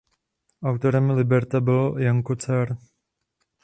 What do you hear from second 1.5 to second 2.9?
byl Janko Car.